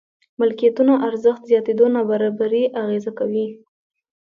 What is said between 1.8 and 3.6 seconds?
نابرابري اغېزه کوي.